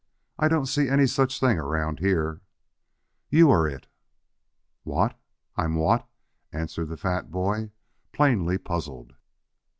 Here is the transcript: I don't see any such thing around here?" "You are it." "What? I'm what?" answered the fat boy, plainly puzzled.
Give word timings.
I 0.39 0.47
don't 0.47 0.65
see 0.65 0.89
any 0.89 1.05
such 1.05 1.39
thing 1.39 1.59
around 1.59 1.99
here?" 1.99 2.41
"You 3.29 3.51
are 3.51 3.67
it." 3.67 3.85
"What? 4.81 5.15
I'm 5.55 5.75
what?" 5.75 6.09
answered 6.51 6.89
the 6.89 6.97
fat 6.97 7.29
boy, 7.29 7.69
plainly 8.11 8.57
puzzled. 8.57 9.13